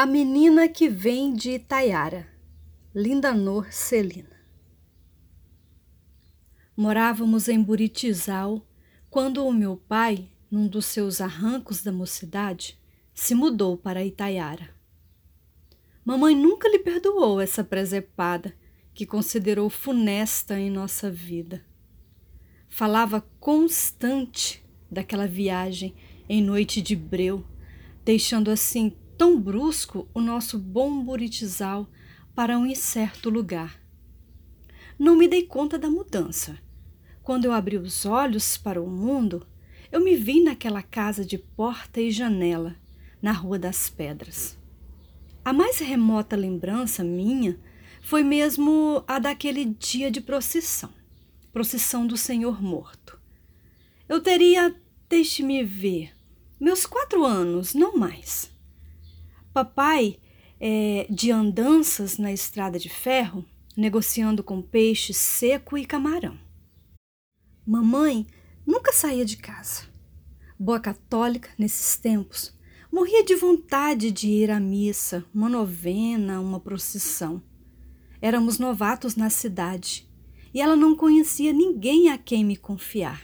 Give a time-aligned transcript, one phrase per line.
[0.00, 2.26] A menina que vem de Itaiara,
[2.94, 4.34] Lindanor Celina.
[6.74, 8.66] Morávamos em Buritizal
[9.10, 12.80] quando o meu pai, num dos seus arrancos da mocidade,
[13.12, 14.74] se mudou para Itaiara.
[16.02, 18.56] Mamãe nunca lhe perdoou essa presepada
[18.94, 21.62] que considerou funesta em nossa vida.
[22.70, 25.94] Falava constante daquela viagem
[26.26, 27.44] em noite de breu,
[28.02, 31.86] deixando assim tão brusco o nosso bom buritizal
[32.34, 33.78] para um incerto lugar.
[34.98, 36.58] Não me dei conta da mudança.
[37.22, 39.46] Quando eu abri os olhos para o mundo,
[39.92, 42.74] eu me vi naquela casa de porta e janela,
[43.20, 44.56] na Rua das Pedras.
[45.44, 47.60] A mais remota lembrança minha
[48.00, 50.88] foi mesmo a daquele dia de procissão
[51.52, 53.20] procissão do Senhor Morto.
[54.08, 54.74] Eu teria,
[55.10, 56.10] deixe-me ver,
[56.58, 58.50] meus quatro anos, não mais.
[59.52, 60.16] Papai
[60.60, 63.44] é, de andanças na estrada de ferro,
[63.76, 66.38] negociando com peixe seco e camarão.
[67.66, 68.26] Mamãe
[68.64, 69.82] nunca saía de casa.
[70.58, 72.56] Boa católica nesses tempos,
[72.92, 77.42] morria de vontade de ir à missa, uma novena, uma procissão.
[78.22, 80.08] Éramos novatos na cidade
[80.54, 83.22] e ela não conhecia ninguém a quem me confiar.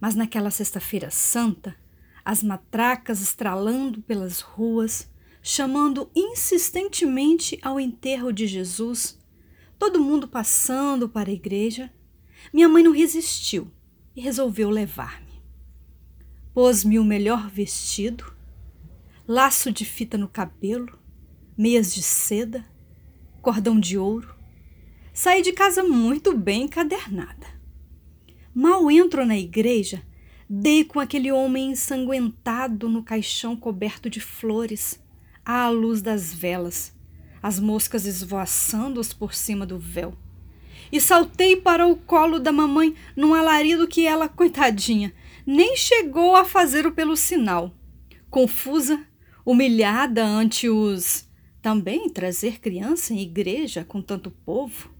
[0.00, 1.76] Mas naquela Sexta-feira Santa,
[2.24, 5.11] as matracas estralando pelas ruas,
[5.42, 9.18] chamando insistentemente ao enterro de Jesus,
[9.76, 11.92] todo mundo passando para a igreja,
[12.52, 13.68] minha mãe não resistiu
[14.14, 15.42] e resolveu levar-me.
[16.54, 18.32] Pôs-me o melhor vestido,
[19.26, 20.96] laço de fita no cabelo,
[21.58, 22.64] meias de seda,
[23.40, 24.32] cordão de ouro.
[25.12, 27.46] Saí de casa muito bem encadernada.
[28.54, 30.02] Mal entro na igreja,
[30.48, 35.02] dei com aquele homem ensanguentado no caixão coberto de flores
[35.44, 36.94] à luz das velas,
[37.42, 40.14] as moscas esvoaçando-os por cima do véu.
[40.90, 45.12] E saltei para o colo da mamãe num alarido que ela, coitadinha,
[45.46, 47.72] nem chegou a fazer o pelo sinal.
[48.30, 49.04] Confusa,
[49.44, 51.28] humilhada ante os.
[51.60, 54.90] Também trazer criança em igreja com tanto povo?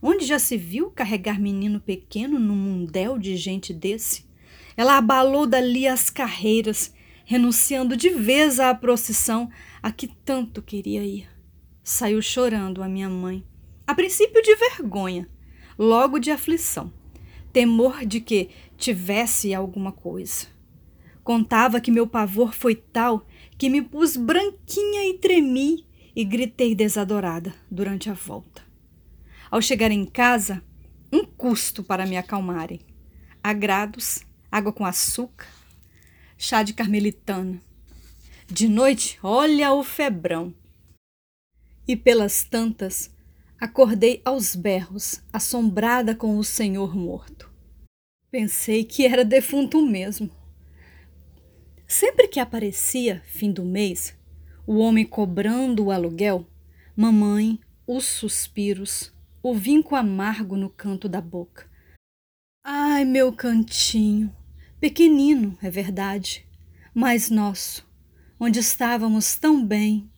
[0.00, 4.24] Onde já se viu carregar menino pequeno num mundel de gente desse?
[4.76, 6.92] Ela abalou dali as carreiras
[7.24, 9.50] renunciando de vez à procissão
[9.82, 11.28] a que tanto queria ir.
[11.82, 13.44] Saiu chorando a minha mãe,
[13.86, 15.28] a princípio de vergonha,
[15.78, 16.92] logo de aflição,
[17.52, 20.46] temor de que tivesse alguma coisa.
[21.24, 27.54] Contava que meu pavor foi tal que me pus branquinha e tremi e gritei desadorada
[27.70, 28.62] durante a volta.
[29.50, 30.62] Ao chegar em casa,
[31.12, 32.80] um custo para me acalmarem.
[33.42, 35.46] Agrados, água com açúcar,
[36.42, 37.62] chá de carmelitana.
[38.48, 40.52] De noite, olha o febrão.
[41.86, 43.14] E pelas tantas,
[43.60, 47.48] acordei aos berros, assombrada com o senhor morto.
[48.28, 50.28] Pensei que era defunto mesmo.
[51.86, 54.12] Sempre que aparecia, fim do mês,
[54.66, 56.44] o homem cobrando o aluguel,
[56.96, 61.70] mamãe, os suspiros, o vinco amargo no canto da boca.
[62.64, 64.34] Ai, meu cantinho,
[64.82, 66.44] Pequenino, é verdade,
[66.92, 67.88] mas nosso,
[68.40, 70.10] onde estávamos tão bem.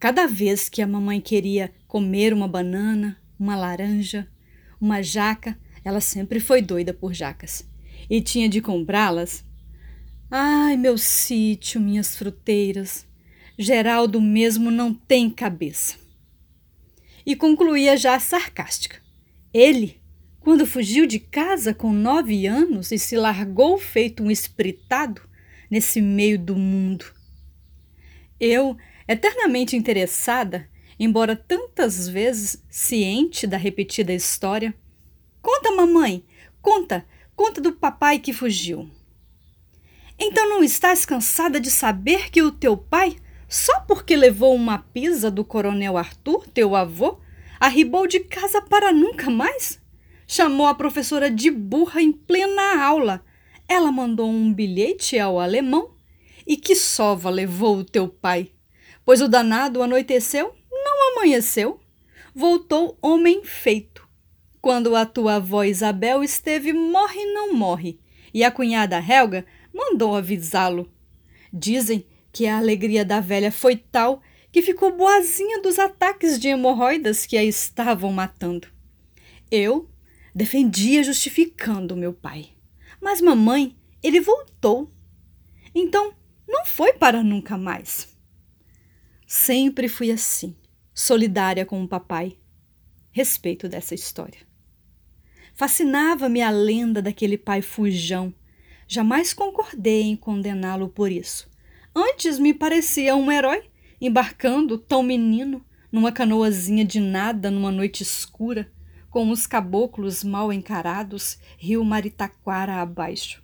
[0.00, 4.28] Cada vez que a mamãe queria comer uma banana, uma laranja,
[4.80, 7.64] uma jaca, ela sempre foi doida por jacas
[8.10, 9.44] e tinha de comprá-las.
[10.28, 13.06] Ai, meu sítio, minhas fruteiras,
[13.56, 15.94] Geraldo mesmo não tem cabeça.
[17.24, 19.00] E concluía já sarcástica.
[19.54, 19.99] Ele
[20.40, 25.22] quando fugiu de casa com nove anos e se largou feito um espritado
[25.70, 27.04] nesse meio do mundo.
[28.40, 30.68] Eu, eternamente interessada,
[30.98, 34.74] embora tantas vezes ciente da repetida história,
[35.42, 36.24] conta, mamãe,
[36.62, 38.90] conta, conta do papai que fugiu.
[40.18, 43.16] Então não estás cansada de saber que o teu pai,
[43.48, 47.18] só porque levou uma pisa do coronel Arthur, teu avô,
[47.58, 49.80] arribou de casa para nunca mais?
[50.30, 53.24] Chamou a professora de burra em plena aula.
[53.68, 55.96] Ela mandou um bilhete ao alemão.
[56.46, 58.52] E que sova levou o teu pai?
[59.04, 61.80] Pois o danado anoiteceu, não amanheceu.
[62.32, 64.08] Voltou homem feito.
[64.62, 67.98] Quando a tua avó Isabel esteve morre não morre,
[68.32, 69.44] e a cunhada Helga
[69.74, 70.88] mandou avisá-lo.
[71.52, 74.22] Dizem que a alegria da velha foi tal
[74.52, 78.68] que ficou boazinha dos ataques de hemorroidas que a estavam matando.
[79.50, 79.90] Eu
[80.34, 82.50] Defendia justificando meu pai.
[83.00, 84.92] Mas mamãe, ele voltou.
[85.74, 86.14] Então,
[86.48, 88.16] não foi para nunca mais.
[89.26, 90.56] Sempre fui assim,
[90.92, 92.36] solidária com o papai.
[93.12, 94.40] Respeito dessa história.
[95.54, 98.32] Fascinava-me a lenda daquele pai fujão.
[98.88, 101.48] Jamais concordei em condená-lo por isso.
[101.94, 103.64] Antes me parecia um herói,
[104.00, 108.72] embarcando, tão menino, numa canoazinha de nada numa noite escura,
[109.10, 113.42] com os caboclos mal encarados, rio Maritaquara abaixo.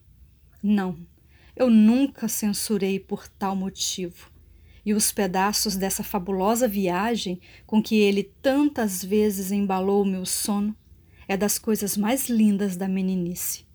[0.63, 0.97] Não,
[1.57, 4.31] eu nunca censurei por tal motivo.
[4.85, 10.75] E os pedaços dessa fabulosa viagem com que ele tantas vezes embalou o meu sono
[11.27, 13.67] é das coisas mais lindas da meninice.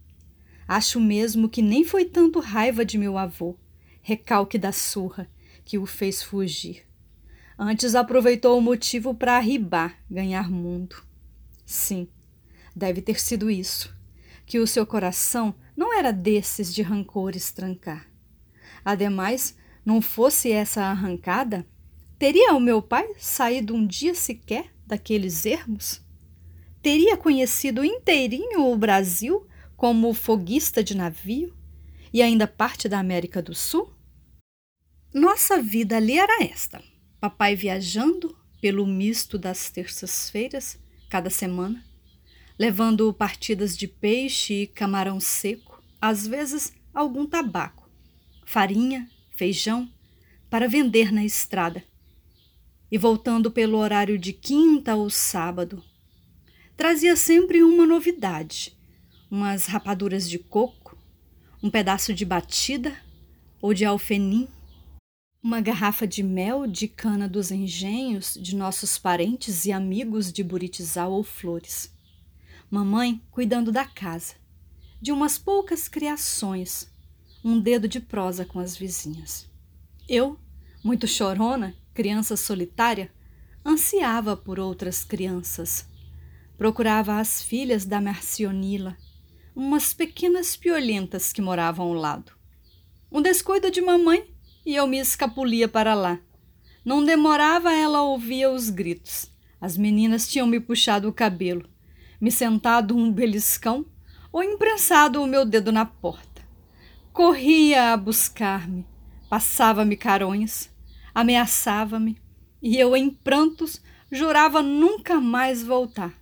[0.66, 3.58] Acho mesmo que nem foi tanto raiva de meu avô,
[4.02, 5.28] recalque da surra,
[5.66, 6.86] que o fez fugir.
[7.60, 11.11] Antes aproveitou o motivo para arribar, ganhar mundo.
[11.72, 12.10] Sim,
[12.76, 13.96] deve ter sido isso,
[14.46, 18.12] que o seu coração não era desses de rancores trancar.
[18.84, 21.66] Ademais, não fosse essa arrancada,
[22.20, 26.02] teria o meu pai saído um dia sequer daqueles ermos?
[26.82, 29.48] Teria conhecido inteirinho o Brasil
[29.78, 31.56] como foguista de navio
[32.12, 33.90] e ainda parte da América do Sul?
[35.14, 36.84] Nossa vida ali era esta:
[37.18, 40.78] papai viajando pelo misto das terças-feiras,
[41.12, 41.84] cada semana,
[42.58, 47.90] levando partidas de peixe e camarão seco, às vezes algum tabaco,
[48.46, 49.92] farinha, feijão,
[50.50, 51.84] para vender na estrada,
[52.90, 55.84] e voltando pelo horário de quinta ou sábado.
[56.78, 58.74] Trazia sempre uma novidade:
[59.30, 60.98] umas rapaduras de coco,
[61.62, 62.96] um pedaço de batida
[63.62, 64.48] ou de alfenim
[65.44, 71.12] uma garrafa de mel de cana dos engenhos de nossos parentes e amigos de Buritizal
[71.12, 71.92] ou Flores.
[72.70, 74.36] Mamãe cuidando da casa,
[75.02, 76.88] de umas poucas criações,
[77.44, 79.50] um dedo de prosa com as vizinhas.
[80.08, 80.38] Eu,
[80.84, 83.12] muito chorona, criança solitária,
[83.66, 85.88] ansiava por outras crianças.
[86.56, 88.96] Procurava as filhas da Marcionila,
[89.56, 92.32] umas pequenas piolentas que moravam ao lado.
[93.12, 94.32] Um descuido de mamãe
[94.66, 96.20] e eu me escapulia para lá.
[96.84, 99.32] Não demorava, ela ouvia os gritos.
[99.60, 101.70] As meninas tinham me puxado o cabelo,
[102.20, 103.86] me sentado um beliscão
[104.32, 106.42] ou imprensado o meu dedo na porta.
[107.14, 108.88] Corria a buscar-me,
[109.30, 110.70] passava-me carões,
[111.14, 112.18] ameaçava-me,
[112.62, 113.82] e eu, em prantos,
[114.12, 116.14] jurava nunca mais voltar.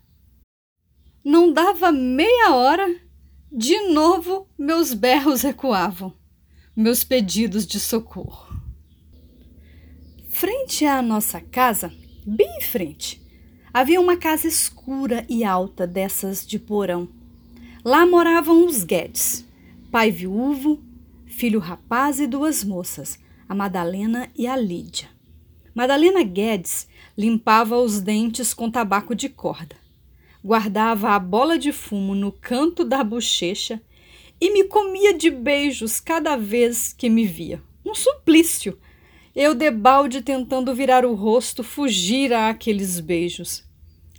[1.23, 2.99] Não dava meia hora,
[3.51, 6.18] de novo meus berros ecoavam
[6.79, 8.57] meus pedidos de socorro.
[10.29, 11.91] Frente à nossa casa,
[12.25, 13.21] bem em frente,
[13.73, 17.09] havia uma casa escura e alta dessas de porão.
[17.83, 19.45] Lá moravam os Guedes,
[19.91, 20.81] pai viúvo,
[21.25, 25.09] filho rapaz e duas moças, a Madalena e a Lídia.
[25.75, 26.87] Madalena Guedes
[27.17, 29.75] limpava os dentes com tabaco de corda,
[30.41, 33.81] guardava a bola de fumo no canto da bochecha
[34.41, 37.61] e me comia de beijos cada vez que me via.
[37.85, 38.77] Um suplício.
[39.35, 43.63] Eu debalde tentando virar o rosto, fugir a aqueles beijos.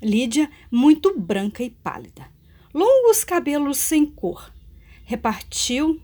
[0.03, 2.27] Lídia, muito branca e pálida.
[2.73, 4.53] Longos cabelos sem cor.
[5.05, 6.01] Repartiu,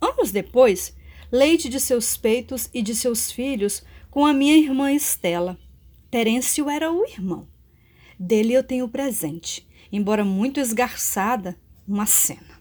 [0.00, 0.94] anos depois,
[1.30, 5.58] leite de seus peitos e de seus filhos com a minha irmã Estela.
[6.10, 7.48] Terêncio era o irmão.
[8.18, 12.51] Dele eu tenho presente, embora muito esgarçada, uma cena.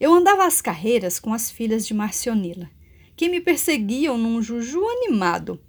[0.00, 2.70] Eu andava às carreiras com as filhas de Marcionila,
[3.16, 5.60] que me perseguiam num juju animado.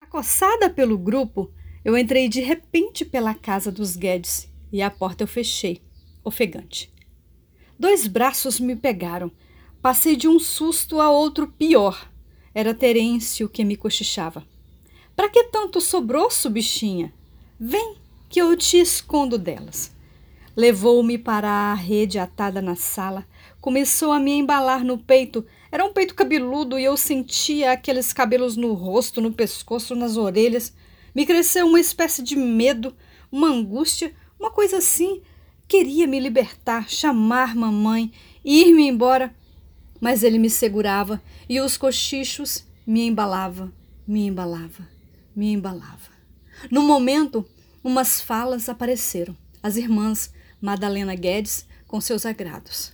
[0.00, 1.50] Acossada pelo grupo,
[1.84, 5.82] eu entrei de repente pela casa dos Guedes e a porta eu fechei,
[6.22, 6.92] ofegante.
[7.78, 9.32] Dois braços me pegaram.
[9.80, 12.08] Passei de um susto a outro pior.
[12.54, 14.46] Era Terêncio que me cochichava.
[15.16, 17.12] Para que tanto sobroço, bichinha?
[17.58, 17.96] Vem,
[18.28, 19.92] que eu te escondo delas.
[20.54, 23.26] Levou-me para a rede atada na sala,
[23.58, 25.46] começou a me embalar no peito.
[25.70, 30.74] Era um peito cabeludo e eu sentia aqueles cabelos no rosto, no pescoço, nas orelhas.
[31.14, 32.94] Me cresceu uma espécie de medo,
[33.30, 35.22] uma angústia, uma coisa assim.
[35.66, 38.12] Queria me libertar, chamar mamãe,
[38.44, 39.34] ir-me embora.
[39.98, 43.72] Mas ele me segurava e os cochichos me embalava,
[44.06, 44.86] me embalava,
[45.34, 46.12] me embalava.
[46.70, 47.46] No momento,
[47.82, 49.34] umas falas apareceram.
[49.62, 50.30] As irmãs
[50.62, 52.92] Madalena Guedes com seus agrados.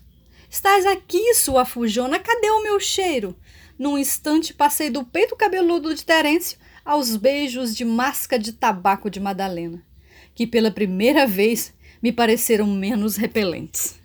[0.49, 3.37] Estás aqui, sua fujona, cadê o meu cheiro?
[3.79, 9.21] Num instante passei do peito cabeludo de Terêncio aos beijos de masca de tabaco de
[9.21, 9.85] Madalena,
[10.35, 14.01] que pela primeira vez me pareceram menos repelentes.